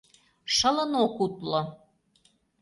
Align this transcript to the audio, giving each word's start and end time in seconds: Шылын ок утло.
Шылын 0.55 0.91
ок 1.03 1.15
утло. 1.25 1.61